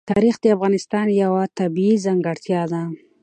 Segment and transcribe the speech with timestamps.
[0.09, 2.83] تاریخ د افغانستان یوه طبیعي ځانګړتیا ده.